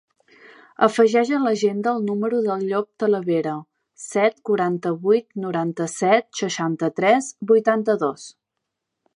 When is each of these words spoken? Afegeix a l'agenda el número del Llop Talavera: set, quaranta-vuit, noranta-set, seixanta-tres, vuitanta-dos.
Afegeix 0.85 1.31
a 1.35 1.41
l'agenda 1.43 1.91
el 1.97 2.07
número 2.07 2.39
del 2.47 2.63
Llop 2.71 2.87
Talavera: 3.03 3.53
set, 4.05 4.41
quaranta-vuit, 4.51 5.29
noranta-set, 5.45 6.29
seixanta-tres, 6.43 7.33
vuitanta-dos. 7.53 8.27